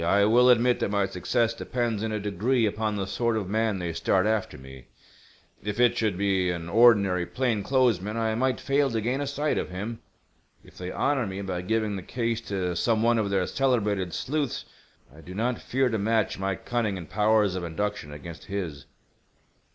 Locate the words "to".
8.89-8.99, 12.49-12.75, 15.89-15.99